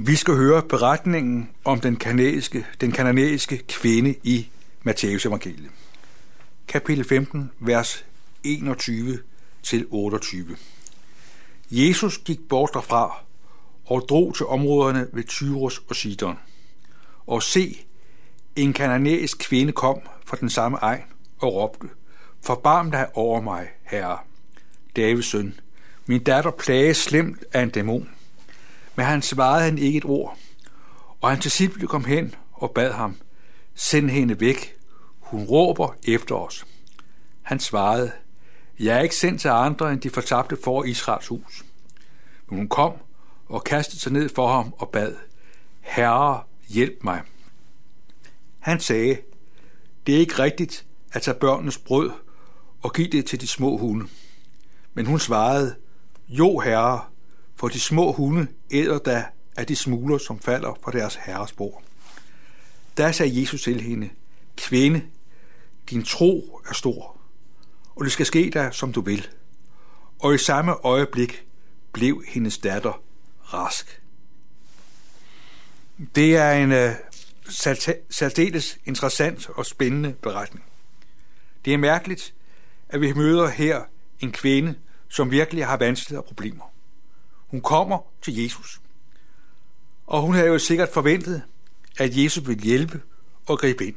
Vi 0.00 0.16
skal 0.16 0.34
høre 0.34 0.62
beretningen 0.62 1.50
om 1.64 1.80
den 1.80 1.96
kanadiske, 1.96 2.66
den 2.80 2.92
kanadiske 2.92 3.56
kvinde 3.68 4.14
i 4.22 4.48
Matteus 4.82 5.26
evangeliet. 5.26 5.70
Kapitel 6.68 7.04
15, 7.04 7.50
vers 7.58 8.04
21 8.44 9.18
til 9.62 9.86
28. 9.90 10.56
Jesus 11.70 12.18
gik 12.18 12.38
bort 12.48 12.70
derfra 12.74 13.18
og 13.86 14.04
drog 14.08 14.34
til 14.34 14.46
områderne 14.46 15.06
ved 15.12 15.24
Tyrus 15.24 15.82
og 15.88 15.96
Sidon. 15.96 16.38
Og 17.26 17.42
se, 17.42 17.86
en 18.56 18.72
kananæisk 18.72 19.38
kvinde 19.38 19.72
kom 19.72 20.00
fra 20.26 20.36
den 20.40 20.50
samme 20.50 20.78
egen 20.78 21.04
og 21.38 21.54
råbte, 21.54 21.88
Forbarm 22.44 22.90
dig 22.90 23.06
over 23.14 23.40
mig, 23.40 23.68
herre, 23.82 24.18
Davids 24.96 25.26
søn. 25.26 25.60
Min 26.06 26.22
datter 26.22 26.50
plages 26.50 26.96
slemt 26.96 27.44
af 27.52 27.62
en 27.62 27.70
dæmon. 27.70 28.08
Men 28.98 29.06
han 29.06 29.22
svarede 29.22 29.64
han 29.64 29.78
ikke 29.78 29.96
et 29.96 30.04
ord, 30.04 30.38
og 31.20 31.30
han 31.30 31.40
til 31.40 31.50
sidst 31.50 31.88
kom 31.88 32.04
hen 32.04 32.34
og 32.52 32.70
bad 32.70 32.92
ham, 32.92 33.16
send 33.74 34.10
hende 34.10 34.40
væk, 34.40 34.76
hun 35.20 35.44
råber 35.44 35.94
efter 36.02 36.34
os. 36.34 36.66
Han 37.42 37.60
svarede, 37.60 38.12
jeg 38.78 38.96
er 38.96 39.00
ikke 39.00 39.16
sendt 39.16 39.40
til 39.40 39.48
andre 39.48 39.92
end 39.92 40.00
de 40.00 40.10
fortabte 40.10 40.56
for 40.64 40.84
Israels 40.84 41.26
hus. 41.26 41.64
Men 42.48 42.58
hun 42.58 42.68
kom 42.68 42.92
og 43.46 43.64
kastede 43.64 44.00
sig 44.00 44.12
ned 44.12 44.28
for 44.28 44.48
ham 44.48 44.74
og 44.78 44.88
bad, 44.88 45.14
Herre, 45.80 46.42
hjælp 46.68 46.98
mig. 47.04 47.22
Han 48.58 48.80
sagde, 48.80 49.18
det 50.06 50.14
er 50.14 50.18
ikke 50.18 50.38
rigtigt 50.38 50.86
at 51.12 51.22
tage 51.22 51.38
børnenes 51.40 51.78
brød 51.78 52.10
og 52.82 52.92
give 52.92 53.08
det 53.08 53.26
til 53.26 53.40
de 53.40 53.46
små 53.46 53.76
hunde. 53.76 54.06
Men 54.94 55.06
hun 55.06 55.18
svarede, 55.18 55.74
jo 56.28 56.58
herre, 56.58 57.00
for 57.58 57.68
de 57.68 57.80
små 57.80 58.12
hunde 58.12 58.46
æder 58.70 58.98
da 58.98 59.24
af 59.56 59.66
de 59.66 59.76
smuler, 59.76 60.18
som 60.18 60.40
falder 60.40 60.78
fra 60.82 60.92
deres 60.92 61.14
herres 61.14 61.52
bord. 61.52 61.82
Da 62.96 63.12
sagde 63.12 63.40
Jesus 63.40 63.62
til 63.62 63.80
hende, 63.80 64.10
kvinde, 64.56 65.02
din 65.90 66.02
tro 66.02 66.60
er 66.68 66.74
stor, 66.74 67.20
og 67.96 68.04
det 68.04 68.12
skal 68.12 68.26
ske 68.26 68.50
dig, 68.50 68.68
som 68.72 68.92
du 68.92 69.00
vil. 69.00 69.28
Og 70.18 70.34
i 70.34 70.38
samme 70.38 70.72
øjeblik 70.72 71.46
blev 71.92 72.22
hendes 72.28 72.58
datter 72.58 73.02
rask. 73.40 74.02
Det 76.14 76.36
er 76.36 76.52
en 76.52 76.72
uh, 76.72 76.94
særdeles 78.10 78.78
interessant 78.84 79.48
og 79.48 79.66
spændende 79.66 80.12
beretning. 80.12 80.64
Det 81.64 81.74
er 81.74 81.78
mærkeligt, 81.78 82.34
at 82.88 83.00
vi 83.00 83.12
møder 83.12 83.48
her 83.48 83.82
en 84.20 84.32
kvinde, 84.32 84.74
som 85.08 85.30
virkelig 85.30 85.66
har 85.66 85.76
vanskelige 85.76 86.22
problemer. 86.22 86.64
Hun 87.50 87.60
kommer 87.60 87.98
til 88.22 88.42
Jesus. 88.42 88.80
Og 90.06 90.22
hun 90.22 90.34
havde 90.34 90.48
jo 90.48 90.58
sikkert 90.58 90.88
forventet, 90.88 91.42
at 91.98 92.16
Jesus 92.16 92.48
ville 92.48 92.62
hjælpe 92.62 93.02
og 93.46 93.58
gribe 93.58 93.86
ind. 93.86 93.94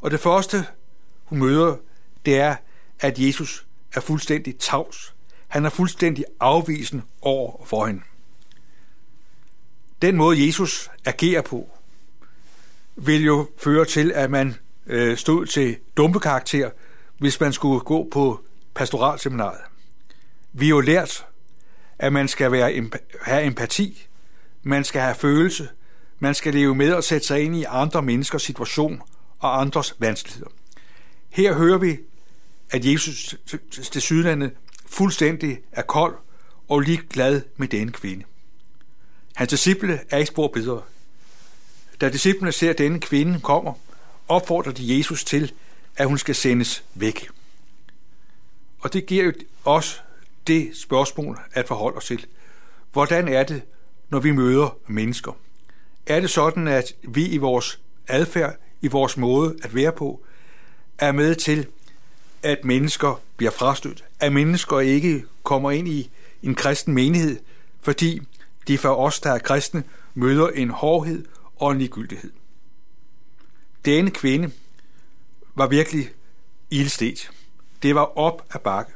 Og 0.00 0.10
det 0.10 0.20
første, 0.20 0.66
hun 1.24 1.38
møder, 1.38 1.76
det 2.26 2.36
er, 2.36 2.56
at 3.00 3.18
Jesus 3.18 3.66
er 3.94 4.00
fuldstændig 4.00 4.58
tavs. 4.58 5.14
Han 5.48 5.64
er 5.64 5.70
fuldstændig 5.70 6.24
afvisen 6.40 7.02
over 7.20 7.64
for 7.64 7.86
hende. 7.86 8.02
Den 10.02 10.16
måde, 10.16 10.46
Jesus 10.46 10.90
agerer 11.04 11.42
på, 11.42 11.70
vil 12.96 13.24
jo 13.24 13.48
føre 13.58 13.84
til, 13.84 14.12
at 14.12 14.30
man 14.30 14.54
øh, 14.86 15.16
stod 15.16 15.46
til 15.46 15.76
dumpekarakter, 15.96 16.70
hvis 17.18 17.40
man 17.40 17.52
skulle 17.52 17.80
gå 17.80 18.08
på 18.12 18.44
pastoralseminaret. 18.74 19.60
Vi 20.52 20.66
har 20.66 20.70
jo 20.70 20.80
lært, 20.80 21.26
at 21.98 22.12
man 22.12 22.28
skal 22.28 22.52
være, 22.52 22.90
have 23.22 23.44
empati, 23.44 24.06
man 24.62 24.84
skal 24.84 25.00
have 25.00 25.14
følelse, 25.14 25.68
man 26.18 26.34
skal 26.34 26.54
leve 26.54 26.74
med 26.74 26.92
og 26.92 27.04
sætte 27.04 27.26
sig 27.26 27.40
ind 27.42 27.56
i 27.56 27.64
andre 27.68 28.02
menneskers 28.02 28.42
situation 28.42 29.02
og 29.38 29.60
andres 29.60 29.94
vanskeligheder. 29.98 30.50
Her 31.30 31.54
hører 31.54 31.78
vi, 31.78 31.98
at 32.70 32.84
Jesus 32.84 33.36
til 33.92 34.02
sydlandet 34.02 34.52
fuldstændig 34.86 35.58
er 35.72 35.82
kold 35.82 36.16
og 36.68 36.80
lige 36.80 37.00
glad 37.10 37.42
med 37.56 37.68
denne 37.68 37.92
kvinde. 37.92 38.24
Hans 39.34 39.50
disciple 39.50 40.00
er 40.10 40.16
ikke 40.16 40.28
spor 40.28 40.48
bedre. 40.48 40.82
Da 42.00 42.08
disciplene 42.08 42.52
ser, 42.52 42.70
at 42.70 42.78
denne 42.78 43.00
kvinde 43.00 43.40
kommer, 43.40 43.74
opfordrer 44.28 44.72
de 44.72 44.96
Jesus 44.96 45.24
til, 45.24 45.52
at 45.96 46.06
hun 46.06 46.18
skal 46.18 46.34
sendes 46.34 46.84
væk. 46.94 47.28
Og 48.80 48.92
det 48.92 49.06
giver 49.06 49.24
jo 49.24 49.32
os 49.64 50.02
det 50.46 50.70
spørgsmål 50.76 51.38
at 51.52 51.68
forholde 51.68 51.96
os 51.96 52.04
til. 52.04 52.26
Hvordan 52.92 53.28
er 53.28 53.42
det, 53.42 53.62
når 54.08 54.20
vi 54.20 54.30
møder 54.30 54.76
mennesker? 54.86 55.32
Er 56.06 56.20
det 56.20 56.30
sådan, 56.30 56.68
at 56.68 56.92
vi 57.02 57.26
i 57.26 57.36
vores 57.36 57.80
adfærd, 58.08 58.56
i 58.80 58.88
vores 58.88 59.16
måde 59.16 59.56
at 59.62 59.74
være 59.74 59.92
på, 59.92 60.24
er 60.98 61.12
med 61.12 61.34
til, 61.34 61.66
at 62.42 62.64
mennesker 62.64 63.20
bliver 63.36 63.50
frastødt, 63.50 64.04
at 64.20 64.32
mennesker 64.32 64.80
ikke 64.80 65.24
kommer 65.42 65.70
ind 65.70 65.88
i 65.88 66.10
en 66.42 66.54
kristen 66.54 66.94
menighed, 66.94 67.38
fordi 67.80 68.20
de 68.68 68.78
for 68.78 68.94
os, 68.94 69.20
der 69.20 69.30
er 69.30 69.38
kristne, 69.38 69.84
møder 70.14 70.48
en 70.48 70.70
hårdhed 70.70 71.24
og 71.56 71.72
en 71.72 71.78
ligegyldighed. 71.78 72.32
Denne 73.84 74.10
kvinde 74.10 74.50
var 75.54 75.66
virkelig 75.66 76.10
ildstedt. 76.70 77.30
Det 77.82 77.94
var 77.94 78.18
op 78.18 78.46
ad 78.54 78.60
bakke. 78.60 78.92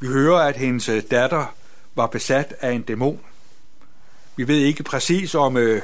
Vi 0.00 0.06
hører, 0.06 0.38
at 0.38 0.56
hendes 0.56 0.88
øh, 0.88 1.02
datter 1.10 1.54
var 1.94 2.06
besat 2.06 2.54
af 2.60 2.72
en 2.72 2.82
dæmon. 2.82 3.20
Vi 4.36 4.48
ved 4.48 4.56
ikke 4.56 4.82
præcis, 4.82 5.34
om, 5.34 5.56
øh, 5.56 5.82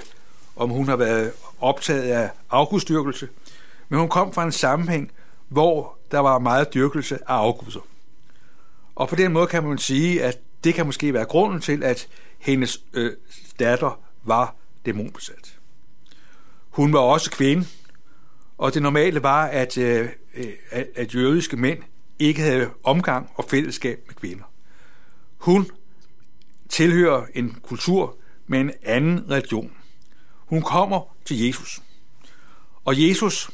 om 0.56 0.70
hun 0.70 0.88
har 0.88 0.96
været 0.96 1.32
optaget 1.60 2.02
af 2.02 2.30
afgudstyrkelse, 2.50 3.28
men 3.88 4.00
hun 4.00 4.08
kom 4.08 4.32
fra 4.32 4.44
en 4.44 4.52
sammenhæng, 4.52 5.12
hvor 5.48 5.98
der 6.10 6.18
var 6.18 6.38
meget 6.38 6.74
dyrkelse 6.74 7.14
af 7.14 7.34
afguder. 7.34 7.86
Og 8.94 9.08
på 9.08 9.16
den 9.16 9.32
måde 9.32 9.46
kan 9.46 9.64
man 9.64 9.78
sige, 9.78 10.22
at 10.22 10.38
det 10.64 10.74
kan 10.74 10.86
måske 10.86 11.14
være 11.14 11.24
grunden 11.24 11.60
til, 11.60 11.84
at 11.84 12.08
hendes 12.38 12.80
øh, 12.92 13.12
datter 13.58 14.00
var 14.24 14.54
dæmonbesat. 14.86 15.54
Hun 16.70 16.92
var 16.92 16.98
også 16.98 17.30
kvinde, 17.30 17.66
og 18.58 18.74
det 18.74 18.82
normale 18.82 19.22
var, 19.22 19.46
at, 19.46 19.78
øh, 19.78 20.08
øh 20.34 20.52
at, 20.70 20.86
at 20.94 21.14
jødiske 21.14 21.56
mænd 21.56 21.82
ikke 22.18 22.42
havde 22.42 22.70
omgang 22.84 23.30
og 23.34 23.44
fællesskab 23.44 24.02
med 24.06 24.14
kvinder. 24.14 24.44
Hun 25.38 25.70
tilhører 26.68 27.26
en 27.34 27.58
kultur 27.62 28.16
med 28.46 28.60
en 28.60 28.72
anden 28.82 29.30
religion. 29.30 29.72
Hun 30.36 30.62
kommer 30.62 31.16
til 31.24 31.46
Jesus. 31.46 31.82
Og 32.84 33.08
Jesus 33.08 33.50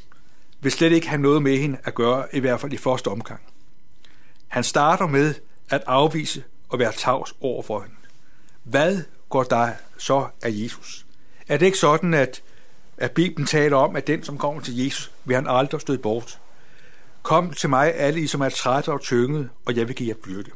vil 0.61 0.73
slet 0.73 0.93
ikke 0.93 1.09
have 1.09 1.21
noget 1.21 1.43
med 1.43 1.59
hende 1.59 1.79
at 1.85 1.95
gøre, 1.95 2.27
i 2.33 2.41
hvert 2.41 2.61
fald 2.61 2.73
i 2.73 2.77
første 2.77 3.09
omgang. 3.09 3.41
Han 4.49 4.65
starter 4.65 5.07
med 5.07 5.35
at 5.71 5.83
afvise 5.87 6.45
og 6.69 6.79
være 6.79 6.93
tavs 6.93 7.35
over 7.41 7.63
for 7.63 7.81
hende. 7.81 7.97
Hvad 8.63 9.03
går 9.29 9.43
der 9.43 9.73
så 9.99 10.29
af 10.43 10.51
Jesus? 10.51 11.07
Er 11.49 11.57
det 11.57 11.67
ikke 11.67 11.79
sådan, 11.79 12.15
at, 12.15 12.43
at 12.97 13.11
Bibelen 13.11 13.47
taler 13.47 13.77
om, 13.77 13.97
at 13.97 14.07
den, 14.07 14.25
som 14.25 14.39
kommer 14.39 14.63
til 14.63 14.85
Jesus, 14.85 15.13
vil 15.25 15.35
han 15.35 15.47
aldrig 15.49 15.81
støde 15.81 15.99
bort? 15.99 16.39
Kom 17.23 17.53
til 17.53 17.69
mig, 17.69 17.95
alle 17.95 18.21
I, 18.21 18.27
som 18.27 18.41
er 18.41 18.49
trætte 18.49 18.93
og 18.93 19.01
tynget, 19.01 19.51
og 19.65 19.77
jeg 19.77 19.89
vil 19.89 19.97
give 19.97 20.09
jer 20.09 20.15
byrde. 20.25 20.51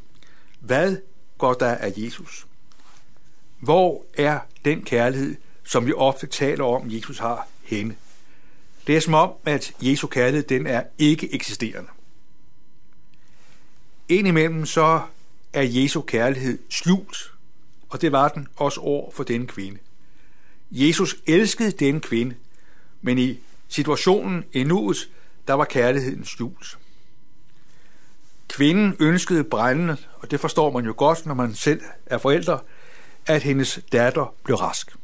Hvad 0.60 0.96
går 1.38 1.54
der 1.54 1.74
af 1.74 1.92
Jesus? 1.96 2.46
Hvor 3.60 4.04
er 4.14 4.40
den 4.64 4.82
kærlighed, 4.82 5.36
som 5.64 5.86
vi 5.86 5.92
ofte 5.92 6.26
taler 6.26 6.64
om, 6.64 6.82
Jesus 6.86 7.18
har 7.18 7.48
henne? 7.62 7.96
Det 8.86 8.96
er 8.96 9.00
som 9.00 9.14
om, 9.14 9.32
at 9.44 9.72
Jesu 9.80 10.06
kærlighed, 10.06 10.42
den 10.42 10.66
er 10.66 10.82
ikke 10.98 11.34
eksisterende. 11.34 11.88
Indimellem 14.08 14.66
så 14.66 15.00
er 15.52 15.62
Jesu 15.62 16.00
kærlighed 16.00 16.58
skjult, 16.70 17.16
og 17.88 18.00
det 18.00 18.12
var 18.12 18.28
den 18.28 18.48
også 18.56 18.80
over 18.80 19.10
for 19.10 19.24
denne 19.24 19.46
kvinde. 19.46 19.78
Jesus 20.70 21.16
elskede 21.26 21.70
denne 21.70 22.00
kvinde, 22.00 22.34
men 23.02 23.18
i 23.18 23.38
situationen 23.68 24.44
i 24.52 24.64
nuet, 24.64 25.10
der 25.48 25.54
var 25.54 25.64
kærligheden 25.64 26.24
skjult. 26.24 26.78
Kvinden 28.48 28.96
ønskede 29.00 29.44
brændende, 29.44 29.96
og 30.14 30.30
det 30.30 30.40
forstår 30.40 30.72
man 30.72 30.84
jo 30.84 30.94
godt, 30.96 31.26
når 31.26 31.34
man 31.34 31.54
selv 31.54 31.80
er 32.06 32.18
forældre, 32.18 32.58
at 33.26 33.42
hendes 33.42 33.80
datter 33.92 34.34
blev 34.44 34.56
rask. 34.56 34.96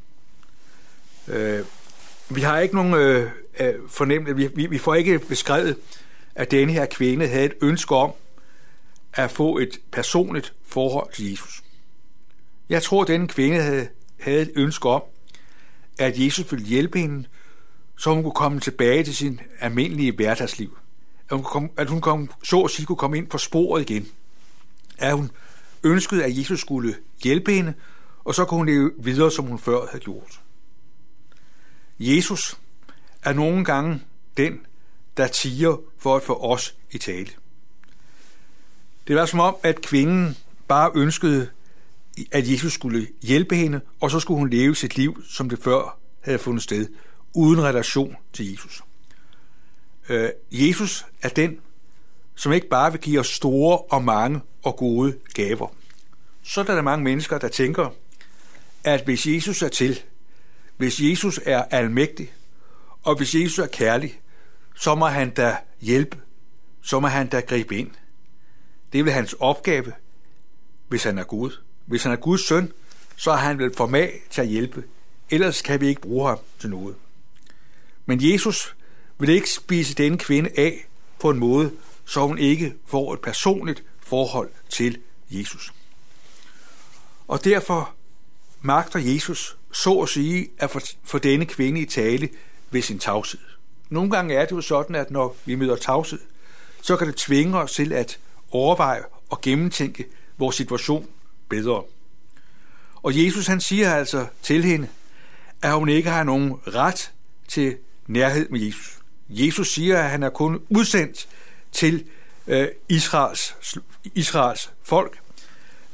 Øh, 1.29 1.65
vi 2.29 2.41
har 2.41 2.59
ikke 2.59 2.75
nogen 2.75 2.95
øh, 2.95 3.31
øh, 3.61 3.75
fornemmelse, 3.89 4.37
vi, 4.37 4.47
vi, 4.47 4.67
vi 4.67 4.79
får 4.79 4.95
ikke 4.95 5.19
beskrevet, 5.19 5.77
at 6.35 6.51
denne 6.51 6.73
her 6.73 6.87
kvinde 6.87 7.29
havde 7.29 7.45
et 7.45 7.55
ønske 7.63 7.95
om 7.95 8.13
at 9.13 9.31
få 9.31 9.59
et 9.59 9.81
personligt 9.93 10.55
forhold 10.67 11.13
til 11.13 11.31
Jesus. 11.31 11.63
Jeg 12.69 12.83
tror, 12.83 13.03
at 13.03 13.09
denne 13.09 13.29
kvinde 13.29 13.61
havde, 13.61 13.89
havde 14.21 14.43
et 14.43 14.53
ønske 14.57 14.89
om, 14.89 15.03
at 15.99 16.19
Jesus 16.19 16.53
ville 16.53 16.67
hjælpe 16.67 16.99
hende 16.99 17.29
så 18.03 18.15
hun 18.15 18.23
kunne 18.23 18.33
komme 18.33 18.61
tilbage 18.61 19.05
til 19.05 19.17
sin 19.17 19.41
almindelige 19.61 20.13
hverdagsliv. 20.13 20.79
At 21.31 21.37
hun, 21.37 21.45
kom, 21.45 21.71
at 21.77 21.89
hun 21.89 22.01
kom, 22.01 22.31
så 22.45 22.61
at 22.61 22.71
sige 22.71 22.87
kunne 22.87 22.97
komme 22.97 23.19
ind 23.19 23.27
på 23.27 23.39
sporet 23.39 23.91
igen. 23.91 24.09
At 24.99 25.15
hun 25.15 25.31
ønskede, 25.83 26.25
at 26.25 26.39
Jesus 26.39 26.61
skulle 26.61 26.97
hjælpe 27.25 27.53
hende, 27.53 27.75
og 28.25 28.35
så 28.35 28.45
kunne 28.45 28.59
hun 28.59 28.67
leve 28.67 28.93
videre, 28.99 29.31
som 29.31 29.45
hun 29.45 29.59
før 29.59 29.87
havde 29.87 30.05
gjort. 30.05 30.41
Jesus 31.99 32.59
er 33.23 33.33
nogle 33.33 33.65
gange 33.65 34.03
den, 34.37 34.67
der 35.17 35.27
tiger 35.27 35.77
for 35.99 36.17
at 36.17 36.23
få 36.23 36.53
os 36.53 36.77
i 36.91 36.99
tale. 36.99 37.29
Det 39.07 39.17
var 39.17 39.27
som 39.27 39.41
om, 39.41 39.57
at 39.63 39.81
kvinden 39.81 40.37
bare 40.69 40.91
ønskede, 40.95 41.49
at 42.33 42.51
Jesus 42.51 42.73
skulle 42.73 43.09
hjælpe 43.23 43.57
hende, 43.57 43.81
og 44.01 44.11
så 44.11 44.21
skulle 44.21 44.39
hun 44.39 44.51
leve 44.51 44.77
sit 44.77 44.97
liv, 44.97 45.23
som 45.29 45.49
det 45.49 45.59
før 45.59 45.99
havde 46.21 46.39
fundet 46.39 46.63
sted, 46.63 46.87
uden 47.35 47.63
relation 47.63 48.17
til 48.33 48.51
Jesus. 48.53 48.83
Øh, 50.09 50.31
Jesus 50.51 51.07
er 51.23 51.29
den, 51.29 51.61
som 52.35 52.53
ikke 52.53 52.69
bare 52.69 52.93
vil 52.93 53.01
give 53.01 53.21
os 53.21 53.29
store 53.29 53.79
og 53.79 54.05
mange 54.05 54.41
og 54.63 54.77
gode 54.77 55.19
gaver. 55.35 55.75
Så 56.43 56.61
er 56.61 56.65
der 56.65 56.83
mange 56.83 57.05
mennesker, 57.05 57.39
der 57.39 57.49
tænker, 57.49 57.89
at 58.85 59.05
hvis 59.05 59.27
Jesus 59.27 59.63
er 59.63 59.69
til, 59.69 60.03
hvis 60.77 61.01
Jesus 61.01 61.41
er 61.45 61.65
almægtig, 61.71 62.33
og 63.03 63.17
hvis 63.17 63.35
Jesus 63.35 63.59
er 63.59 63.67
kærlig, 63.67 64.21
så 64.75 64.95
må 64.95 65.07
han 65.07 65.31
da 65.31 65.57
hjælpe, 65.81 66.19
så 66.83 67.01
må 67.01 67.07
han 67.07 67.29
da 67.29 67.41
gribe 67.41 67.77
ind. 67.77 67.91
Det 68.93 68.99
er 68.99 69.05
vel 69.05 69.13
hans 69.13 69.33
opgave, 69.33 69.93
hvis 70.89 71.05
han 71.05 71.19
er 71.19 71.25
Gud. 71.25 71.51
Hvis 71.87 72.03
han 72.03 72.13
er 72.13 72.17
Guds 72.17 72.47
søn, 72.47 72.73
så 73.17 73.31
er 73.31 73.37
han 73.37 73.59
vel 73.59 73.75
formag 73.77 74.21
til 74.31 74.41
at 74.41 74.49
hjælpe. 74.49 74.85
Ellers 75.31 75.63
kan 75.63 75.81
vi 75.81 75.89
ikke 75.89 76.01
bruge 76.01 76.29
ham 76.29 76.39
til 76.59 76.71
noget. 76.71 76.97
Men 78.07 78.33
Jesus 78.33 78.77
vil 79.19 79.29
ikke 79.29 79.51
spise 79.51 79.95
denne 79.95 80.19
kvinde 80.19 80.51
af 80.57 80.87
på 81.21 81.31
en 81.31 81.39
måde, 81.39 81.73
så 82.05 82.27
hun 82.27 82.39
ikke 82.39 82.75
får 82.87 83.15
et 83.15 83.21
personligt 83.21 83.85
forhold 84.01 84.51
til 84.69 84.99
Jesus. 85.31 85.73
Og 87.29 87.45
derfor 87.45 87.95
magter 88.61 88.99
Jesus 88.99 89.57
så 89.73 89.95
at 89.99 90.09
sige 90.09 90.49
at 90.59 90.71
få 90.71 90.81
for 91.05 91.19
denne 91.19 91.47
kvinde 91.47 91.81
i 91.81 91.85
tale 91.85 92.29
ved 92.71 92.83
sin 92.83 92.99
tavshed. 92.99 93.41
Nogle 93.89 94.11
gange 94.11 94.35
er 94.35 94.45
det 94.45 94.53
jo 94.53 94.61
sådan, 94.61 94.97
at 94.97 95.11
når 95.11 95.37
vi 95.45 95.55
møder 95.55 95.77
tavshed, 95.77 96.19
så 96.83 96.97
kan 96.97 97.07
det 97.07 97.17
tvinge 97.17 97.59
os 97.59 97.73
til 97.73 97.93
at 97.93 98.19
overveje 98.51 99.03
og 99.29 99.41
gennemtænke 99.41 100.07
vores 100.39 100.57
situation 100.57 101.07
bedre. 101.49 101.83
Og 103.03 103.25
Jesus 103.25 103.47
han 103.47 103.61
siger 103.61 103.95
altså 103.95 104.27
til 104.43 104.65
hende, 104.65 104.89
at 105.63 105.73
hun 105.73 105.89
ikke 105.89 106.11
har 106.11 106.25
nogen 106.25 106.53
ret 106.67 107.13
til 107.49 107.77
nærhed 108.07 108.49
med 108.49 108.61
Jesus. 108.61 108.99
Jesus 109.29 109.73
siger, 109.73 109.99
at 109.99 110.11
han 110.11 110.23
er 110.23 110.31
kun 110.31 110.63
udsendt 110.69 111.29
til 111.73 112.07
øh, 112.47 112.69
Israels, 112.89 113.57
Israels 114.15 114.73
folk. 114.83 115.19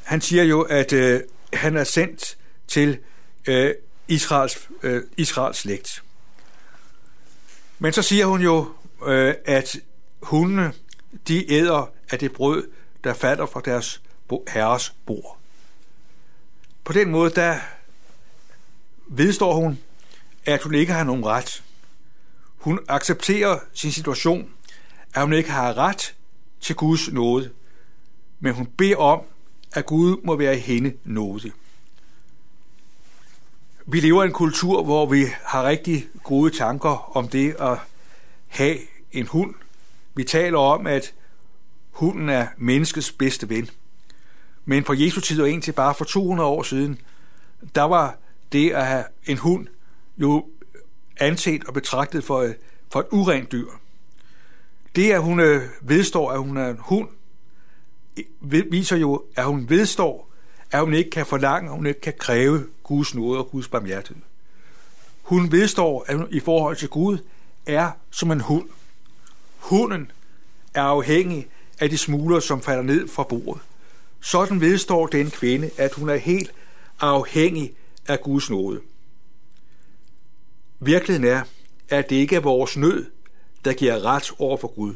Han 0.03 0.21
siger 0.21 0.43
jo, 0.43 0.63
at 0.63 0.93
øh, 0.93 1.21
han 1.53 1.77
er 1.77 1.85
sendt 1.85 2.37
til 2.69 2.99
øh, 3.47 3.75
Israels, 4.09 4.69
øh, 4.83 5.03
Israels 5.17 5.59
slægt. 5.59 6.03
Men 7.79 7.93
så 7.93 8.03
siger 8.03 8.27
hun 8.27 8.43
jo, 8.43 8.73
øh, 9.07 9.35
at 9.45 9.77
hundene, 10.23 10.73
de 11.29 11.53
æder 11.53 11.91
af 12.11 12.19
det 12.19 12.33
brød, 12.33 12.69
der 13.05 13.15
falder 13.15 13.47
fra 13.47 13.63
deres 13.65 14.03
herres 14.49 14.95
bord. 15.07 15.39
På 16.85 16.93
den 16.93 17.11
måde, 17.11 17.31
der 17.31 17.59
vedstår 19.07 19.55
hun, 19.55 19.79
at 20.45 20.63
hun 20.63 20.75
ikke 20.75 20.93
har 20.93 21.05
nogen 21.05 21.27
ret. 21.27 21.63
Hun 22.59 22.79
accepterer 22.89 23.59
sin 23.75 23.93
situation, 23.93 24.51
at 25.15 25.23
hun 25.23 25.33
ikke 25.33 25.51
har 25.51 25.79
ret 25.79 26.15
til 26.61 26.77
Guds 26.77 27.13
nåde, 27.13 27.51
men 28.41 28.55
hun 28.55 28.67
beder 28.67 28.97
om, 28.97 29.21
at 29.73 29.87
Gud 29.87 30.17
må 30.25 30.37
være 30.37 30.57
hende 30.57 30.93
nåde. 31.05 31.53
Vi 33.87 34.01
lever 34.01 34.23
i 34.23 34.27
en 34.27 34.33
kultur, 34.33 34.83
hvor 34.83 35.07
vi 35.07 35.25
har 35.45 35.65
rigtig 35.65 36.09
gode 36.23 36.51
tanker 36.51 37.17
om 37.17 37.29
det 37.29 37.57
at 37.59 37.79
have 38.47 38.77
en 39.13 39.27
hund. 39.27 39.55
Vi 40.15 40.25
taler 40.25 40.59
om, 40.59 40.87
at 40.87 41.15
hunden 41.91 42.29
er 42.29 42.47
menneskets 42.57 43.13
bedste 43.13 43.49
ven. 43.49 43.71
Men 44.65 44.85
på 44.85 44.95
Jesu 44.95 45.21
tid 45.21 45.43
og 45.43 45.51
indtil 45.51 45.73
bare 45.73 45.95
for 45.95 46.05
200 46.05 46.49
år 46.49 46.63
siden, 46.63 47.01
der 47.75 47.83
var 47.83 48.17
det 48.53 48.71
at 48.71 48.87
have 48.87 49.05
en 49.27 49.39
hund 49.39 49.67
jo 50.19 50.49
anset 51.19 51.65
og 51.65 51.75
betragtet 51.75 52.25
for 52.25 52.39
øh, 52.39 52.55
for 52.93 53.01
et 53.01 53.07
urent 53.11 53.53
dyr. 53.53 53.69
Det, 54.97 55.13
at 55.13 55.23
hun 55.23 55.41
øh, 55.41 55.63
vedstår, 55.81 56.31
at 56.31 56.39
hun 56.39 56.57
er 56.57 56.71
en 56.71 56.79
hund, 56.79 57.09
viser 58.41 58.97
jo, 58.97 59.23
at 59.37 59.45
hun 59.45 59.71
vedstår, 59.71 60.31
at 60.71 60.81
hun 60.81 60.95
ikke 60.95 61.11
kan 61.11 61.27
forlange, 61.27 61.71
at 61.71 61.77
hun 61.77 61.87
ikke 61.87 62.01
kan 62.01 62.15
kræve 62.19 62.67
Guds 62.83 63.15
nåde 63.15 63.39
og 63.39 63.51
Guds 63.51 63.69
barmhjertighed. 63.69 64.23
Hun 65.23 65.53
vedstår, 65.53 66.05
at 66.09 66.17
hun 66.17 66.27
i 66.31 66.41
forhold 66.41 66.77
til 66.77 66.89
Gud 66.89 67.19
er 67.67 67.91
som 68.11 68.31
en 68.31 68.41
hund. 68.41 68.69
Hunden 69.59 70.11
er 70.75 70.83
afhængig 70.83 71.47
af 71.81 71.91
de 71.91 71.99
smuler, 71.99 72.41
som 72.41 72.63
falder 72.63 72.83
ned 72.83 73.09
fra 73.09 73.23
bordet. 73.23 73.63
Sådan 74.21 74.61
vedstår 74.61 75.07
den 75.07 75.31
kvinde, 75.31 75.71
at 75.77 75.95
hun 75.95 76.09
er 76.09 76.17
helt 76.17 76.53
afhængig 77.01 77.73
af 78.09 78.21
Guds 78.21 78.51
nåde. 78.51 78.81
Virkeligheden 80.81 81.29
er, 81.29 81.43
at 81.89 82.11
det 82.11 82.17
ikke 82.17 82.37
er 82.37 82.41
vores 82.41 82.77
nød, 82.77 83.07
der 83.65 83.73
giver 83.73 84.05
ret 84.05 84.33
over 84.39 84.57
for 84.57 84.69
Gud. 84.69 84.95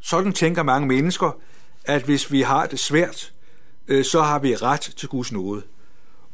Sådan 0.00 0.32
tænker 0.32 0.62
mange 0.62 0.88
mennesker, 0.88 1.38
at 1.84 2.02
hvis 2.02 2.32
vi 2.32 2.40
har 2.40 2.66
det 2.66 2.78
svært, 2.78 3.32
øh, 3.88 4.04
så 4.04 4.22
har 4.22 4.38
vi 4.38 4.56
ret 4.56 4.80
til 4.96 5.08
Guds 5.08 5.32
nåde. 5.32 5.62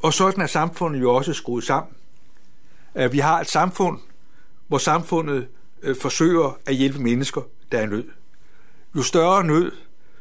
Og 0.02 0.12
sådan 0.12 0.42
er 0.42 0.46
samfundet 0.46 1.00
jo 1.00 1.14
også 1.14 1.32
skruet 1.32 1.64
sammen. 1.64 1.94
Vi 3.10 3.18
har 3.18 3.40
et 3.40 3.50
samfund, 3.50 3.98
hvor 4.68 4.78
samfundet 4.78 5.48
øh, 5.82 5.96
forsøger 5.96 6.58
at 6.66 6.74
hjælpe 6.74 6.98
mennesker, 6.98 7.42
der 7.72 7.78
er 7.78 7.86
nød. 7.86 8.04
Jo 8.96 9.02
større 9.02 9.44
nød, 9.44 9.72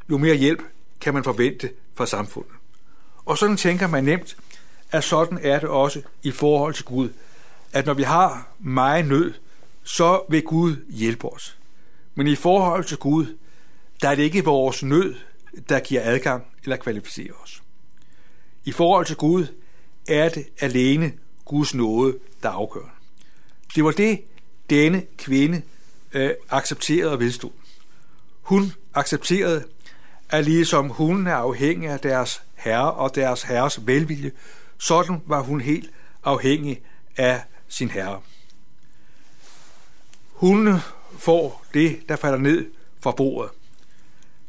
jo 0.09 0.17
mere 0.17 0.35
hjælp 0.35 0.61
kan 1.01 1.13
man 1.13 1.23
forvente 1.23 1.69
fra 1.95 2.05
samfundet. 2.05 2.51
Og 3.25 3.37
sådan 3.37 3.57
tænker 3.57 3.87
man 3.87 4.03
nemt, 4.03 4.37
at 4.91 5.03
sådan 5.03 5.39
er 5.41 5.59
det 5.59 5.69
også 5.69 6.01
i 6.23 6.31
forhold 6.31 6.73
til 6.73 6.85
Gud. 6.85 7.09
At 7.73 7.85
når 7.85 7.93
vi 7.93 8.03
har 8.03 8.51
meget 8.59 9.07
nød, 9.07 9.33
så 9.83 10.21
vil 10.29 10.41
Gud 10.41 10.75
hjælpe 10.89 11.33
os. 11.33 11.57
Men 12.15 12.27
i 12.27 12.35
forhold 12.35 12.83
til 12.83 12.97
Gud, 12.97 13.37
der 14.01 14.09
er 14.09 14.15
det 14.15 14.23
ikke 14.23 14.43
vores 14.43 14.83
nød, 14.83 15.15
der 15.69 15.79
giver 15.79 16.01
adgang 16.03 16.45
eller 16.63 16.75
kvalificerer 16.75 17.33
os. 17.43 17.63
I 18.65 18.71
forhold 18.71 19.05
til 19.05 19.15
Gud 19.15 19.47
er 20.07 20.29
det 20.29 20.45
alene 20.59 21.13
Guds 21.45 21.73
nåde, 21.73 22.17
der 22.43 22.49
afgør. 22.49 22.95
Det 23.75 23.83
var 23.83 23.91
det, 23.91 24.21
denne 24.69 25.03
kvinde 25.17 25.61
øh, 26.13 26.31
accepterede 26.49 27.11
og 27.11 27.19
vedstod. 27.19 27.51
Hun 28.41 28.73
accepterede, 28.93 29.63
at 30.29 30.45
ligesom 30.45 30.89
hun 30.89 31.27
er 31.27 31.35
afhængig 31.35 31.89
af 31.89 31.99
deres 31.99 32.43
herre 32.55 32.93
og 32.93 33.15
deres 33.15 33.43
herres 33.43 33.87
velvilje, 33.87 34.31
sådan 34.77 35.21
var 35.25 35.41
hun 35.41 35.61
helt 35.61 35.89
afhængig 36.23 36.81
af 37.17 37.41
sin 37.69 37.89
herre. 37.89 38.21
Hun 40.29 40.79
får 41.17 41.65
det, 41.73 42.09
der 42.09 42.15
falder 42.15 42.37
ned 42.37 42.71
fra 42.99 43.11
bordet. 43.11 43.51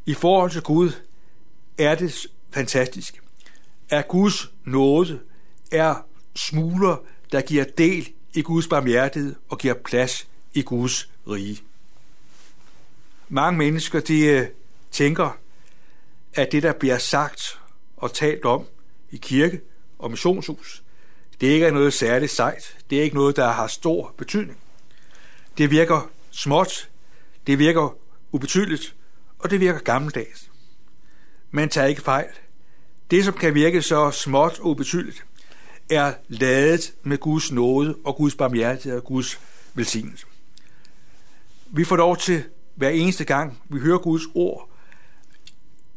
I 0.07 0.15
forhold 0.15 0.50
til 0.50 0.62
Gud 0.62 0.93
er 1.79 1.95
det 1.95 2.27
fantastisk, 2.50 3.23
at 3.89 4.09
Guds 4.09 4.50
nåde 4.65 5.21
er 5.73 6.07
smuler, 6.37 6.97
der 7.33 7.41
giver 7.41 7.65
del 7.65 8.12
i 8.35 8.43
Guds 8.43 8.69
barmhjertighed 8.69 9.35
og 9.49 9.59
giver 9.59 9.75
plads 9.75 10.29
i 10.55 10.62
Guds 10.62 11.11
rige. 11.29 11.61
Mange 13.29 13.59
mennesker 13.59 14.00
de 14.00 14.21
øh, 14.21 14.47
tænker, 14.91 15.39
at 16.35 16.53
det, 16.53 16.62
der 16.62 16.73
bliver 16.73 16.99
sagt 16.99 17.61
og 17.97 18.15
talt 18.15 18.45
om 18.45 18.67
i 19.11 19.17
kirke 19.17 19.61
og 19.99 20.11
missionshus, 20.11 20.83
det 21.40 21.47
ikke 21.47 21.66
er 21.66 21.70
noget 21.70 21.92
særligt 21.92 22.32
sejt. 22.32 22.76
Det 22.90 22.99
er 22.99 23.02
ikke 23.02 23.16
noget, 23.16 23.37
der 23.37 23.49
har 23.49 23.66
stor 23.66 24.14
betydning. 24.16 24.59
Det 25.59 25.70
virker 25.70 26.11
småt, 26.30 26.88
det 27.47 27.59
virker 27.59 27.97
ubetydeligt, 28.32 28.94
og 29.38 29.50
det 29.50 29.61
virker 29.61 29.80
gammeldags. 29.80 30.50
Men 31.50 31.68
tag 31.68 31.88
ikke 31.88 32.02
fejl. 32.02 32.28
Det, 33.11 33.25
som 33.25 33.35
kan 33.35 33.54
virke 33.54 33.82
så 33.82 34.11
småt 34.11 34.59
og 34.59 34.66
ubetydeligt, 34.66 35.25
er 35.90 36.14
ladet 36.28 36.92
med 37.02 37.18
Guds 37.18 37.52
nåde 37.52 37.97
og 38.04 38.16
Guds 38.16 38.35
barmhjertighed 38.35 38.99
og 38.99 39.04
Guds 39.04 39.40
velsignelse. 39.75 40.26
Vi 41.66 41.85
får 41.85 41.97
lov 41.97 42.16
til, 42.16 42.44
hver 42.75 42.88
eneste 42.88 43.25
gang 43.25 43.62
vi 43.68 43.80
hører 43.80 43.99
Guds 43.99 44.23
ord, 44.35 44.68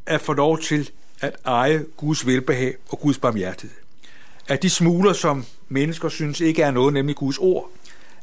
at 0.06 0.22
få 0.22 0.34
lov 0.34 0.60
til 0.60 0.92
at 1.20 1.36
eje 1.46 1.86
Guds 1.98 2.26
velbehag 2.26 2.76
og 2.90 3.00
Guds 3.00 3.20
barmhjertighed. 3.20 3.83
At 4.48 4.62
de 4.62 4.70
smuler, 4.70 5.14
som 5.14 5.46
mennesker 5.70 6.10
synes 6.10 6.40
ikke 6.40 6.62
er 6.62 6.72
noget, 6.72 6.94
nemlig 6.94 7.16
Guds 7.16 7.38
ord, 7.38 7.70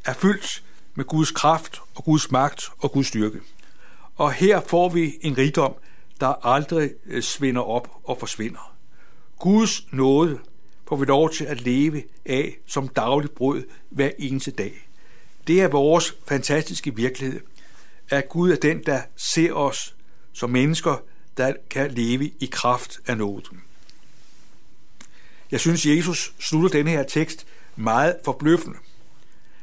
er 0.04 0.12
fyldt 0.12 0.62
med 0.94 1.04
Guds 1.04 1.30
kraft 1.30 1.80
og 1.94 2.04
Guds 2.04 2.30
magt 2.30 2.62
og 2.78 2.92
Guds 2.92 3.06
styrke. 3.06 3.40
Og 4.16 4.32
her 4.32 4.60
får 4.60 4.88
vi 4.88 5.12
en 5.20 5.38
rigdom, 5.38 5.74
der 6.20 6.46
aldrig 6.46 6.90
øh, 7.06 7.22
svinder 7.22 7.62
op 7.62 7.88
og 8.04 8.16
forsvinder. 8.20 8.74
Guds 9.38 9.92
nåde 9.92 10.38
får 10.88 10.96
vi 10.96 11.04
lov 11.04 11.30
til 11.30 11.44
at 11.44 11.60
leve 11.60 12.02
af 12.26 12.56
som 12.66 12.88
dagligt 12.88 13.34
brød 13.34 13.64
hver 13.90 14.10
eneste 14.18 14.50
dag. 14.50 14.88
Det 15.46 15.62
er 15.62 15.68
vores 15.68 16.14
fantastiske 16.28 16.96
virkelighed, 16.96 17.40
at 18.08 18.28
Gud 18.28 18.50
er 18.50 18.56
den, 18.56 18.82
der 18.86 19.00
ser 19.16 19.52
os 19.52 19.94
som 20.32 20.50
mennesker, 20.50 21.02
der 21.36 21.52
kan 21.70 21.90
leve 21.90 22.30
i 22.40 22.48
kraft 22.52 23.00
af 23.06 23.16
nåden. 23.16 23.62
Jeg 25.50 25.60
synes, 25.60 25.86
Jesus 25.86 26.34
slutter 26.38 26.68
denne 26.68 26.90
her 26.90 27.02
tekst 27.02 27.46
meget 27.76 28.16
forbløffende. 28.24 28.78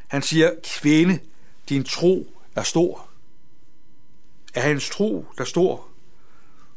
Han 0.08 0.22
siger, 0.22 0.52
kvinde, 0.82 1.20
din 1.70 1.84
tro 1.84 2.28
er 2.56 2.64
stor. 2.64 3.10
Er 4.54 4.62
hans 4.62 4.90
tro 4.90 5.26
der 5.38 5.44
stor? 5.44 5.88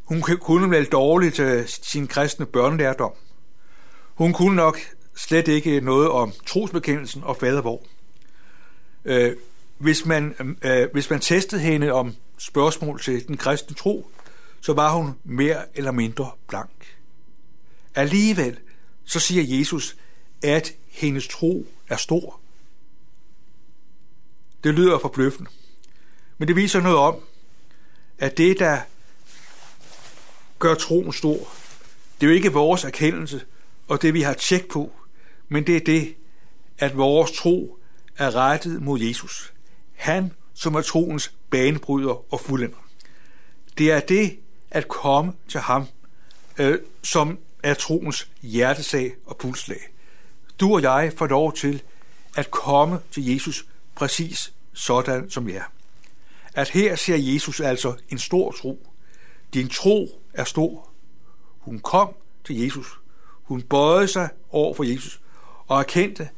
Hun 0.04 0.20
kunne 0.40 0.70
vel 0.70 0.84
dårligt 0.84 1.34
til 1.34 1.64
sin 1.66 2.06
kristne 2.06 2.46
børnelærdom. 2.46 3.12
Hun 4.14 4.32
kunne 4.32 4.56
nok 4.56 4.78
slet 5.16 5.48
ikke 5.48 5.80
noget 5.80 6.08
om 6.08 6.32
trosbekendelsen 6.46 7.24
og 7.24 7.36
fadervor. 7.36 7.82
Øh, 9.04 9.36
hvis, 9.78 10.06
man, 10.06 10.56
øh, 10.62 10.88
hvis 10.92 11.10
man 11.10 11.20
testede 11.20 11.60
hende 11.60 11.92
om 11.92 12.14
spørgsmål 12.38 13.00
til 13.00 13.28
den 13.28 13.36
kristne 13.36 13.76
tro, 13.76 14.10
så 14.60 14.72
var 14.72 14.92
hun 14.92 15.14
mere 15.24 15.56
eller 15.74 15.90
mindre 15.90 16.30
blank. 16.48 16.96
Alligevel 17.94 18.58
så 19.10 19.20
siger 19.20 19.58
Jesus, 19.58 19.96
at 20.42 20.72
hendes 20.88 21.28
tro 21.28 21.66
er 21.88 21.96
stor. 21.96 22.40
Det 24.64 24.74
lyder 24.74 24.98
forbløffende. 24.98 25.50
Men 26.38 26.48
det 26.48 26.56
viser 26.56 26.80
noget 26.80 26.98
om, 26.98 27.16
at 28.18 28.38
det, 28.38 28.58
der 28.58 28.80
gør 30.58 30.74
troen 30.74 31.12
stor, 31.12 31.52
det 32.20 32.26
er 32.26 32.30
jo 32.30 32.36
ikke 32.36 32.52
vores 32.52 32.84
erkendelse 32.84 33.44
og 33.88 34.02
det, 34.02 34.14
vi 34.14 34.22
har 34.22 34.34
tjek 34.34 34.68
på, 34.68 34.92
men 35.48 35.66
det 35.66 35.76
er 35.76 35.80
det, 35.80 36.14
at 36.78 36.96
vores 36.96 37.32
tro 37.32 37.78
er 38.16 38.34
rettet 38.34 38.82
mod 38.82 39.00
Jesus. 39.00 39.52
Han, 39.94 40.32
som 40.54 40.74
er 40.74 40.80
troens 40.80 41.34
banebryder 41.50 42.32
og 42.32 42.40
fuldender. 42.40 42.86
Det 43.78 43.90
er 43.90 44.00
det 44.00 44.38
at 44.70 44.88
komme 44.88 45.32
til 45.48 45.60
ham, 45.60 45.86
øh, 46.58 46.78
som 47.02 47.38
er 47.62 47.74
troens 47.74 48.28
hjertesag 48.42 49.14
og 49.26 49.36
pulslag. 49.36 49.80
Du 50.60 50.74
og 50.74 50.82
jeg 50.82 51.12
får 51.16 51.26
lov 51.26 51.52
til 51.52 51.82
at 52.36 52.50
komme 52.50 53.00
til 53.10 53.26
Jesus 53.26 53.66
præcis 53.94 54.52
sådan, 54.72 55.30
som 55.30 55.46
vi 55.46 55.52
er. 55.52 55.64
At 56.54 56.68
her 56.68 56.96
ser 56.96 57.16
Jesus 57.16 57.60
altså 57.60 57.94
en 58.08 58.18
stor 58.18 58.52
tro. 58.52 58.86
Din 59.54 59.68
tro 59.68 60.22
er 60.34 60.44
stor. 60.44 60.88
Hun 61.58 61.78
kom 61.78 62.14
til 62.44 62.56
Jesus. 62.56 62.86
Hun 63.42 63.62
bøjede 63.62 64.08
sig 64.08 64.28
over 64.50 64.74
for 64.74 64.84
Jesus 64.84 65.20
og 65.66 65.78
erkendte, 65.78 66.28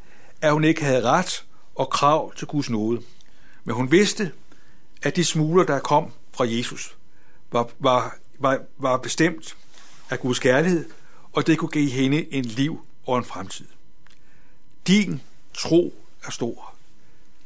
at 0.40 0.52
hun 0.52 0.64
ikke 0.64 0.84
havde 0.84 1.02
ret 1.02 1.44
og 1.74 1.90
krav 1.90 2.34
til 2.34 2.46
Guds 2.46 2.70
nåde. 2.70 3.02
Men 3.64 3.74
hun 3.74 3.90
vidste, 3.90 4.32
at 5.02 5.16
de 5.16 5.24
smuler, 5.24 5.64
der 5.64 5.78
kom 5.78 6.12
fra 6.32 6.44
Jesus, 6.48 6.96
var, 7.52 7.68
var, 7.78 8.16
var, 8.38 8.60
var 8.78 8.96
bestemt 8.96 9.56
af 10.10 10.20
Guds 10.20 10.38
kærlighed, 10.38 10.90
og 11.32 11.46
det 11.46 11.58
kunne 11.58 11.70
give 11.70 11.90
hende 11.90 12.32
en 12.34 12.44
liv 12.44 12.86
og 13.06 13.18
en 13.18 13.24
fremtid. 13.24 13.66
Din 14.86 15.22
tro 15.54 15.94
er 16.24 16.30
stor. 16.30 16.74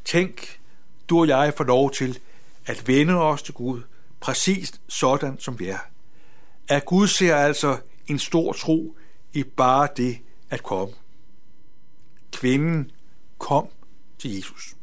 Tænk, 0.04 0.60
du 1.08 1.20
og 1.20 1.28
jeg 1.28 1.54
får 1.56 1.64
lov 1.64 1.90
til 1.90 2.18
at 2.66 2.88
vende 2.88 3.14
os 3.14 3.42
til 3.42 3.54
Gud, 3.54 3.82
præcis 4.20 4.80
sådan 4.88 5.40
som 5.40 5.58
vi 5.58 5.68
er. 5.68 5.78
At 6.68 6.84
Gud 6.84 7.08
ser 7.08 7.36
altså 7.36 7.78
en 8.06 8.18
stor 8.18 8.52
tro 8.52 8.96
i 9.32 9.42
bare 9.42 9.88
det 9.96 10.18
at 10.50 10.62
komme. 10.62 10.94
Kvinden 12.32 12.90
kom 13.38 13.68
til 14.18 14.36
Jesus. 14.36 14.74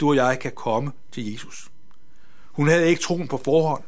Du 0.00 0.08
og 0.08 0.16
jeg 0.16 0.38
kan 0.38 0.52
komme 0.52 0.92
til 1.12 1.32
Jesus. 1.32 1.70
Hun 2.52 2.68
havde 2.68 2.88
ikke 2.88 3.02
troen 3.02 3.28
på 3.28 3.40
forhånd, 3.44 3.82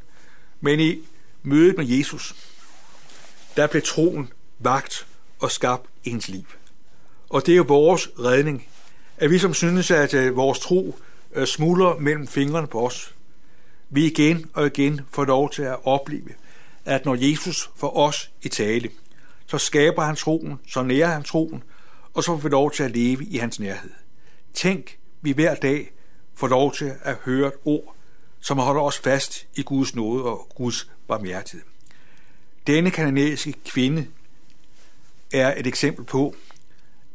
men 0.60 0.80
i 0.80 0.98
mødet 1.42 1.76
med 1.76 1.86
Jesus, 1.86 2.34
der 3.56 3.66
blev 3.66 3.82
troen 3.82 4.32
vagt 4.58 5.06
og 5.40 5.50
skabt 5.50 5.86
ens 6.04 6.28
liv. 6.28 6.44
Og 7.28 7.46
det 7.46 7.52
er 7.52 7.56
jo 7.56 7.64
vores 7.68 8.10
redning, 8.18 8.66
at 9.16 9.30
vi 9.30 9.38
som 9.38 9.54
synes, 9.54 9.90
at 9.90 10.14
øh, 10.14 10.36
vores 10.36 10.58
tro 10.58 10.98
øh, 11.32 11.46
smuldrer 11.46 11.98
mellem 11.98 12.26
fingrene 12.26 12.66
på 12.66 12.86
os, 12.86 13.14
vi 13.90 14.06
igen 14.06 14.50
og 14.54 14.66
igen 14.66 15.00
får 15.10 15.24
lov 15.24 15.50
til 15.50 15.62
at 15.62 15.78
opleve, 15.84 16.30
at 16.84 17.04
når 17.04 17.30
Jesus 17.30 17.70
får 17.76 17.96
os 17.96 18.30
i 18.42 18.48
tale, 18.48 18.90
så 19.46 19.58
skaber 19.58 20.02
han 20.02 20.16
troen, 20.16 20.60
så 20.68 20.82
nærer 20.82 21.08
han 21.08 21.22
troen, 21.22 21.62
og 22.14 22.24
så 22.24 22.26
får 22.26 22.42
vi 22.42 22.48
lov 22.48 22.72
til 22.72 22.82
at 22.82 22.90
leve 22.90 23.24
i 23.24 23.36
hans 23.36 23.60
nærhed. 23.60 23.90
Tænk, 24.54 24.98
vi 25.20 25.32
hver 25.32 25.54
dag 25.54 25.92
får 26.34 26.48
lov 26.48 26.74
til 26.74 26.92
at 27.02 27.16
høre 27.24 27.48
et 27.48 27.54
ord, 27.64 27.94
som 28.40 28.58
holder 28.58 28.82
os 28.82 28.98
fast 28.98 29.46
i 29.54 29.62
Guds 29.62 29.94
nåde 29.94 30.24
og 30.24 30.48
Guds 30.54 30.90
barmhjertighed. 31.08 31.71
Denne 32.66 32.90
kanadiske 32.90 33.54
kvinde 33.64 34.06
er 35.32 35.60
et 35.60 35.66
eksempel 35.66 36.04
på, 36.04 36.36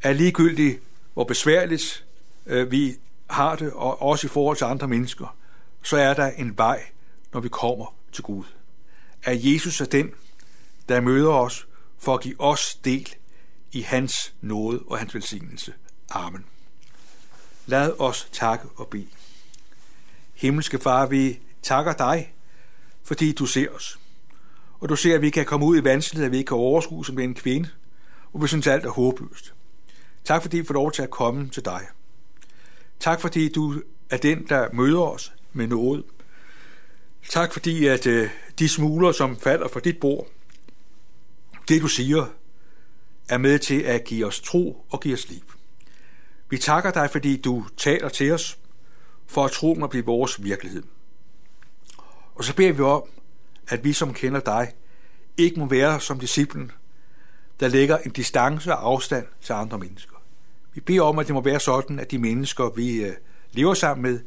at 0.01 0.15
ligegyldigt 0.15 0.81
hvor 1.13 1.23
besværligt 1.23 2.05
øh, 2.45 2.71
vi 2.71 2.95
har 3.29 3.55
det, 3.55 3.71
og 3.71 4.01
også 4.01 4.27
i 4.27 4.29
forhold 4.29 4.57
til 4.57 4.65
andre 4.65 4.87
mennesker, 4.87 5.37
så 5.83 5.97
er 5.97 6.13
der 6.13 6.27
en 6.27 6.57
vej, 6.57 6.83
når 7.33 7.39
vi 7.39 7.49
kommer 7.49 7.95
til 8.11 8.23
Gud. 8.23 8.43
At 9.23 9.45
Jesus 9.45 9.81
er 9.81 9.85
den, 9.85 10.11
der 10.89 11.01
møder 11.01 11.29
os 11.29 11.67
for 11.99 12.13
at 12.13 12.21
give 12.21 12.41
os 12.41 12.75
del 12.75 13.15
i 13.71 13.81
hans 13.81 14.33
nåde 14.41 14.83
og 14.87 14.97
hans 14.97 15.15
velsignelse. 15.15 15.73
Amen. 16.09 16.45
Lad 17.65 17.93
os 17.99 18.29
takke 18.31 18.67
og 18.75 18.87
bede. 18.87 19.07
Himmelske 20.33 20.79
Far, 20.79 21.05
vi 21.05 21.39
takker 21.61 21.93
dig, 21.93 22.33
fordi 23.03 23.31
du 23.31 23.45
ser 23.45 23.69
os. 23.69 23.99
Og 24.79 24.89
du 24.89 24.96
ser, 24.96 25.15
at 25.15 25.22
vi 25.22 25.29
kan 25.29 25.46
komme 25.46 25.65
ud 25.65 25.77
i 25.77 25.84
vanskeligheder, 25.84 26.27
at 26.27 26.31
vi 26.31 26.38
ikke 26.38 26.48
kan 26.48 26.57
overskue 26.57 27.05
som 27.05 27.19
en 27.19 27.34
kvinde, 27.34 27.69
og 28.34 28.41
vi 28.41 28.48
synes 28.48 28.67
alt 28.67 28.86
er 28.86 28.89
håbløst. 28.89 29.53
Tak 30.24 30.41
fordi 30.41 30.57
vi 30.57 30.65
får 30.65 30.74
lov 30.74 30.91
til 30.91 31.01
at 31.01 31.10
komme 31.10 31.50
til 31.50 31.65
dig. 31.65 31.81
Tak 33.00 33.22
fordi 33.22 33.50
du 33.50 33.81
er 34.10 34.17
den, 34.17 34.46
der 34.50 34.69
møder 34.74 35.01
os 35.01 35.34
med 35.53 35.67
noget. 35.67 36.03
Tak 37.29 37.53
fordi, 37.53 37.88
at 37.88 38.07
øh, 38.07 38.29
de 38.60 38.69
smuler, 38.69 39.12
som 39.12 39.38
falder 39.38 39.67
fra 39.67 39.79
dit 39.79 40.00
bord, 40.00 40.27
det 41.67 41.81
du 41.81 41.88
siger, 41.88 42.25
er 43.29 43.38
med 43.38 43.60
til 43.60 43.81
at 43.81 44.03
give 44.03 44.25
os 44.25 44.39
tro 44.39 44.86
og 44.89 45.01
give 45.01 45.13
os 45.13 45.29
liv. 45.29 45.53
Vi 46.50 46.57
takker 46.57 46.91
dig, 46.91 47.10
fordi 47.12 47.41
du 47.41 47.65
taler 47.77 48.10
til 48.10 48.31
os, 48.31 48.57
for 49.27 49.46
at 49.46 49.51
troen 49.51 49.79
må 49.79 49.88
blive 49.88 50.05
vores 50.05 50.43
virkelighed. 50.43 50.84
Og 52.36 52.43
så 52.43 52.55
beder 52.55 52.72
vi 52.72 52.81
om, 52.81 53.03
at 53.69 53.83
vi, 53.83 53.93
som 53.93 54.13
kender 54.13 54.39
dig, 54.39 54.71
ikke 55.38 55.59
må 55.59 55.65
være 55.65 56.00
som 56.00 56.19
disciplen, 56.19 56.71
der 57.59 57.67
lægger 57.67 57.97
en 57.97 58.12
distance 58.12 58.74
og 58.74 58.88
afstand 58.88 59.27
til 59.41 59.53
andre 59.53 59.79
mennesker. 59.79 60.15
Vi 60.74 60.81
beder 60.81 61.01
om, 61.01 61.19
at 61.19 61.27
det 61.27 61.33
må 61.36 61.41
være 61.41 61.59
sådan, 61.59 62.00
at 62.00 62.12
de 62.12 62.17
mennesker, 62.17 62.69
vi 62.69 63.03
øh, 63.03 63.13
lever 63.51 63.74
sammen 63.74 64.12
med, 64.12 64.19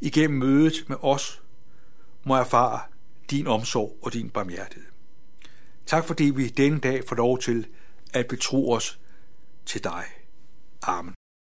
igennem 0.00 0.38
mødet 0.38 0.84
med 0.88 0.96
os, 1.02 1.42
må 2.24 2.36
erfare 2.36 2.80
din 3.30 3.46
omsorg 3.46 3.98
og 4.02 4.12
din 4.12 4.30
barmhjertighed. 4.30 4.88
Tak 5.86 6.04
fordi 6.04 6.24
vi 6.24 6.48
denne 6.48 6.80
dag 6.80 7.02
får 7.08 7.16
lov 7.16 7.38
til 7.38 7.66
at 8.12 8.26
betro 8.26 8.72
os 8.72 9.00
til 9.66 9.84
dig. 9.84 10.04
Amen. 10.82 11.19